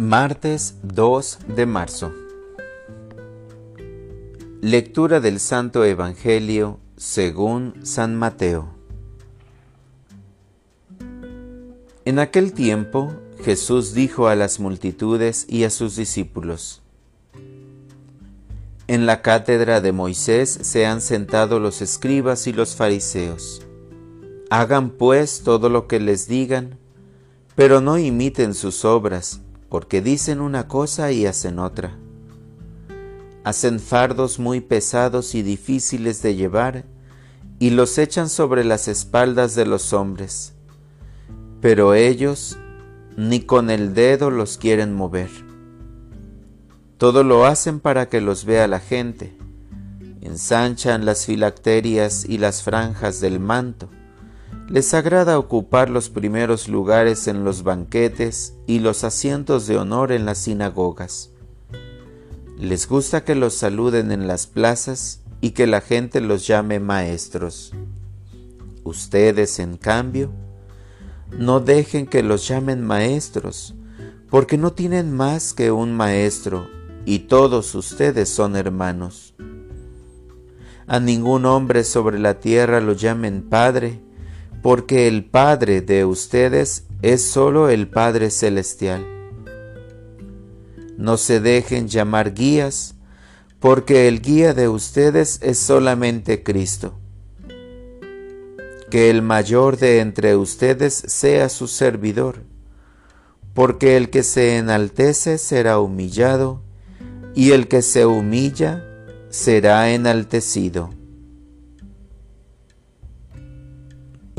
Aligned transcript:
Martes 0.00 0.76
2 0.82 1.40
de 1.56 1.66
marzo. 1.66 2.10
Lectura 4.62 5.20
del 5.20 5.38
Santo 5.38 5.84
Evangelio 5.84 6.80
según 6.96 7.74
San 7.82 8.16
Mateo. 8.16 8.70
En 12.06 12.18
aquel 12.18 12.54
tiempo 12.54 13.12
Jesús 13.44 13.92
dijo 13.92 14.28
a 14.28 14.36
las 14.36 14.58
multitudes 14.58 15.44
y 15.50 15.64
a 15.64 15.70
sus 15.70 15.96
discípulos, 15.96 16.80
En 18.86 19.04
la 19.04 19.20
cátedra 19.20 19.82
de 19.82 19.92
Moisés 19.92 20.60
se 20.62 20.86
han 20.86 21.02
sentado 21.02 21.60
los 21.60 21.82
escribas 21.82 22.46
y 22.46 22.54
los 22.54 22.74
fariseos. 22.74 23.60
Hagan 24.48 24.88
pues 24.88 25.42
todo 25.42 25.68
lo 25.68 25.86
que 25.86 26.00
les 26.00 26.26
digan, 26.26 26.78
pero 27.54 27.82
no 27.82 27.98
imiten 27.98 28.54
sus 28.54 28.86
obras 28.86 29.42
porque 29.70 30.02
dicen 30.02 30.40
una 30.40 30.68
cosa 30.68 31.12
y 31.12 31.24
hacen 31.24 31.58
otra. 31.60 31.96
Hacen 33.44 33.80
fardos 33.80 34.38
muy 34.38 34.60
pesados 34.60 35.34
y 35.34 35.42
difíciles 35.42 36.20
de 36.20 36.34
llevar 36.34 36.84
y 37.58 37.70
los 37.70 37.96
echan 37.96 38.28
sobre 38.28 38.64
las 38.64 38.88
espaldas 38.88 39.54
de 39.54 39.64
los 39.64 39.92
hombres, 39.92 40.54
pero 41.60 41.94
ellos 41.94 42.58
ni 43.16 43.40
con 43.40 43.70
el 43.70 43.94
dedo 43.94 44.30
los 44.30 44.58
quieren 44.58 44.92
mover. 44.92 45.30
Todo 46.98 47.22
lo 47.22 47.46
hacen 47.46 47.80
para 47.80 48.08
que 48.08 48.20
los 48.20 48.44
vea 48.44 48.66
la 48.66 48.80
gente. 48.80 49.36
Ensanchan 50.20 51.06
las 51.06 51.24
filacterias 51.24 52.26
y 52.28 52.38
las 52.38 52.62
franjas 52.62 53.20
del 53.20 53.40
manto 53.40 53.88
les 54.70 54.94
agrada 54.94 55.36
ocupar 55.36 55.90
los 55.90 56.10
primeros 56.10 56.68
lugares 56.68 57.26
en 57.26 57.44
los 57.44 57.64
banquetes 57.64 58.54
y 58.68 58.78
los 58.78 59.02
asientos 59.02 59.66
de 59.66 59.76
honor 59.76 60.12
en 60.12 60.24
las 60.24 60.38
sinagogas. 60.38 61.30
Les 62.56 62.86
gusta 62.86 63.24
que 63.24 63.34
los 63.34 63.54
saluden 63.54 64.12
en 64.12 64.28
las 64.28 64.46
plazas 64.46 65.22
y 65.40 65.50
que 65.50 65.66
la 65.66 65.80
gente 65.80 66.20
los 66.20 66.46
llame 66.46 66.78
maestros. 66.78 67.72
Ustedes, 68.84 69.58
en 69.58 69.76
cambio, 69.76 70.30
no 71.36 71.58
dejen 71.58 72.06
que 72.06 72.22
los 72.22 72.46
llamen 72.46 72.80
maestros, 72.80 73.74
porque 74.30 74.56
no 74.56 74.72
tienen 74.72 75.12
más 75.12 75.52
que 75.52 75.72
un 75.72 75.96
maestro, 75.96 76.68
y 77.04 77.20
todos 77.20 77.74
ustedes 77.74 78.28
son 78.28 78.54
hermanos. 78.54 79.34
A 80.86 81.00
ningún 81.00 81.44
hombre 81.44 81.82
sobre 81.82 82.20
la 82.20 82.38
tierra 82.38 82.80
lo 82.80 82.92
llamen 82.92 83.42
Padre, 83.42 84.00
porque 84.62 85.08
el 85.08 85.24
Padre 85.24 85.80
de 85.80 86.04
ustedes 86.04 86.84
es 87.02 87.22
solo 87.22 87.70
el 87.70 87.88
Padre 87.88 88.30
Celestial. 88.30 89.06
No 90.98 91.16
se 91.16 91.40
dejen 91.40 91.88
llamar 91.88 92.34
guías, 92.34 92.94
porque 93.58 94.06
el 94.06 94.20
guía 94.20 94.52
de 94.52 94.68
ustedes 94.68 95.40
es 95.42 95.58
solamente 95.58 96.42
Cristo. 96.42 96.98
Que 98.90 99.08
el 99.08 99.22
mayor 99.22 99.78
de 99.78 100.00
entre 100.00 100.36
ustedes 100.36 100.94
sea 101.06 101.48
su 101.48 101.66
servidor, 101.66 102.42
porque 103.54 103.96
el 103.96 104.10
que 104.10 104.22
se 104.22 104.58
enaltece 104.58 105.38
será 105.38 105.78
humillado, 105.78 106.62
y 107.34 107.52
el 107.52 107.68
que 107.68 107.80
se 107.80 108.04
humilla 108.04 108.84
será 109.30 109.92
enaltecido. 109.92 110.90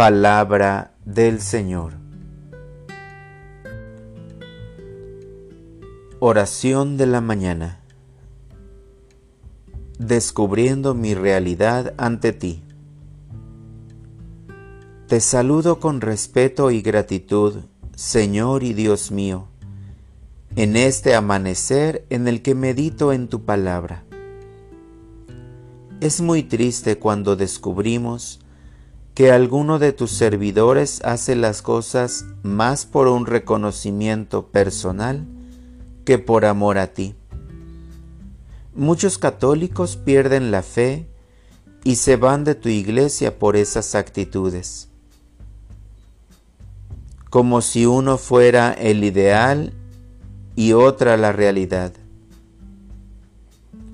Palabra 0.00 0.94
del 1.04 1.42
Señor. 1.42 1.92
Oración 6.20 6.96
de 6.96 7.04
la 7.04 7.20
mañana. 7.20 7.82
Descubriendo 9.98 10.94
mi 10.94 11.12
realidad 11.12 11.92
ante 11.98 12.32
ti. 12.32 12.62
Te 15.06 15.20
saludo 15.20 15.80
con 15.80 16.00
respeto 16.00 16.70
y 16.70 16.80
gratitud, 16.80 17.56
Señor 17.94 18.62
y 18.62 18.72
Dios 18.72 19.10
mío, 19.10 19.48
en 20.56 20.76
este 20.76 21.14
amanecer 21.14 22.06
en 22.08 22.26
el 22.26 22.40
que 22.40 22.54
medito 22.54 23.12
en 23.12 23.28
tu 23.28 23.44
palabra. 23.44 24.04
Es 26.00 26.22
muy 26.22 26.42
triste 26.42 26.98
cuando 26.98 27.36
descubrimos 27.36 28.40
que 29.14 29.32
alguno 29.32 29.78
de 29.78 29.92
tus 29.92 30.12
servidores 30.12 31.00
hace 31.04 31.34
las 31.34 31.62
cosas 31.62 32.26
más 32.42 32.86
por 32.86 33.08
un 33.08 33.26
reconocimiento 33.26 34.46
personal 34.46 35.26
que 36.04 36.18
por 36.18 36.44
amor 36.44 36.78
a 36.78 36.88
ti. 36.88 37.14
Muchos 38.74 39.18
católicos 39.18 39.96
pierden 39.96 40.50
la 40.50 40.62
fe 40.62 41.08
y 41.82 41.96
se 41.96 42.16
van 42.16 42.44
de 42.44 42.54
tu 42.54 42.68
iglesia 42.68 43.38
por 43.38 43.56
esas 43.56 43.94
actitudes. 43.94 44.88
Como 47.30 47.62
si 47.62 47.86
uno 47.86 48.16
fuera 48.16 48.72
el 48.72 49.04
ideal 49.04 49.72
y 50.56 50.72
otra 50.72 51.16
la 51.16 51.32
realidad. 51.32 51.92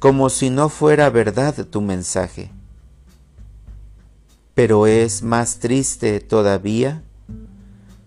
Como 0.00 0.30
si 0.30 0.50
no 0.50 0.68
fuera 0.68 1.10
verdad 1.10 1.66
tu 1.66 1.80
mensaje 1.80 2.50
pero 4.58 4.88
es 4.88 5.22
más 5.22 5.60
triste 5.60 6.18
todavía 6.18 7.04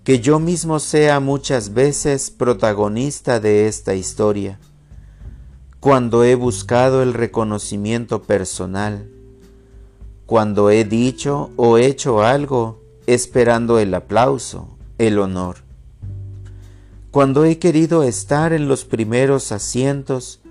que 0.03 0.19
yo 0.19 0.37
mismo 0.37 0.81
sea 0.81 1.21
muchas 1.21 1.73
veces 1.73 2.29
protagonista 2.29 3.39
de 3.39 3.69
esta 3.69 3.95
historia, 3.95 4.59
cuando 5.79 6.25
he 6.25 6.35
buscado 6.35 7.03
el 7.03 7.13
reconocimiento 7.13 8.23
personal, 8.23 9.09
cuando 10.25 10.69
he 10.71 10.83
dicho 10.83 11.51
o 11.55 11.77
hecho 11.77 12.21
algo 12.21 12.81
esperando 13.07 13.79
el 13.79 13.93
aplauso, 13.93 14.77
el 14.97 15.19
honor, 15.19 15.55
cuando 17.11 17.45
he 17.45 17.59
querido 17.59 18.03
estar 18.03 18.51
en 18.51 18.67
los 18.67 18.83
primeros 18.83 19.53
asientos 19.53 20.41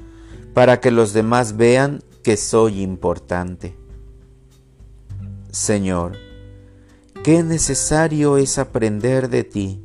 para 0.54 0.80
que 0.80 0.92
los 0.92 1.12
demás 1.12 1.58
vean 1.58 2.02
que 2.22 2.38
soy 2.38 2.80
importante. 2.80 3.79
Señor, 5.52 6.16
qué 7.24 7.42
necesario 7.42 8.36
es 8.36 8.56
aprender 8.58 9.28
de 9.28 9.42
ti 9.42 9.82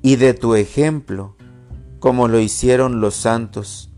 y 0.00 0.16
de 0.16 0.32
tu 0.32 0.54
ejemplo, 0.54 1.36
como 1.98 2.26
lo 2.26 2.40
hicieron 2.40 3.02
los 3.02 3.14
santos, 3.14 3.90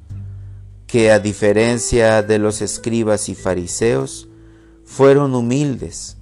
que 0.89 1.13
a 1.13 1.21
diferencia 1.21 2.25
de 2.25 2.41
los 2.41 2.61
escribas 2.61 3.29
y 3.29 3.37
fariseos, 3.37 4.29
fueron 4.85 5.37
humildes, 5.37 6.17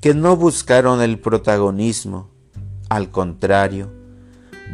que 0.00 0.14
no 0.14 0.36
buscaron 0.36 1.02
el 1.02 1.18
protagonismo, 1.18 2.30
al 2.88 3.10
contrario, 3.10 3.90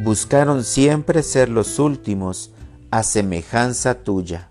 buscaron 0.05 0.63
siempre 0.63 1.23
ser 1.23 1.49
los 1.49 1.79
últimos 1.79 2.53
a 2.91 3.03
semejanza 3.03 3.95
tuya. 4.03 4.50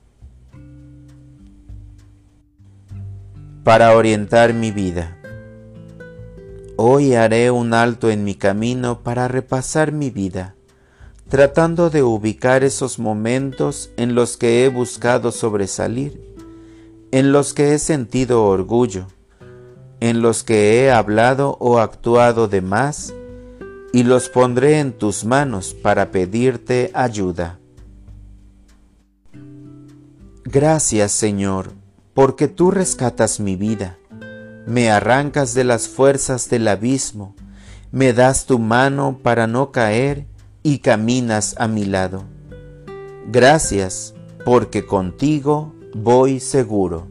Para 3.63 3.95
orientar 3.95 4.53
mi 4.53 4.71
vida. 4.71 5.17
Hoy 6.77 7.13
haré 7.13 7.51
un 7.51 7.73
alto 7.73 8.09
en 8.09 8.23
mi 8.23 8.35
camino 8.35 9.01
para 9.01 9.27
repasar 9.27 9.91
mi 9.91 10.09
vida, 10.09 10.55
tratando 11.27 11.89
de 11.89 12.01
ubicar 12.01 12.63
esos 12.63 12.99
momentos 12.99 13.91
en 13.97 14.15
los 14.15 14.37
que 14.37 14.63
he 14.63 14.69
buscado 14.69 15.31
sobresalir, 15.31 16.21
en 17.11 17.31
los 17.31 17.53
que 17.53 17.73
he 17.73 17.79
sentido 17.79 18.45
orgullo, 18.45 19.07
en 19.99 20.21
los 20.21 20.43
que 20.43 20.79
he 20.79 20.91
hablado 20.91 21.57
o 21.59 21.79
actuado 21.79 22.47
de 22.47 22.61
más, 22.61 23.13
y 23.91 24.03
los 24.03 24.29
pondré 24.29 24.79
en 24.79 24.93
tus 24.93 25.25
manos 25.25 25.73
para 25.73 26.11
pedirte 26.11 26.91
ayuda. 26.93 27.59
Gracias 30.45 31.11
Señor 31.11 31.73
porque 32.13 32.47
tú 32.47 32.71
rescatas 32.71 33.39
mi 33.39 33.55
vida, 33.55 33.97
me 34.65 34.91
arrancas 34.91 35.53
de 35.53 35.63
las 35.63 35.87
fuerzas 35.87 36.49
del 36.49 36.67
abismo, 36.67 37.35
me 37.91 38.13
das 38.13 38.45
tu 38.45 38.59
mano 38.59 39.19
para 39.23 39.47
no 39.47 39.71
caer 39.71 40.25
y 40.63 40.79
caminas 40.79 41.55
a 41.57 41.67
mi 41.67 41.85
lado. 41.85 42.23
Gracias, 43.31 44.13
porque 44.45 44.85
contigo 44.85 45.73
voy 45.93 46.39
seguro. 46.39 47.07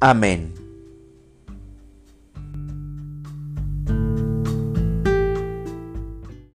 Amén. 0.00 0.65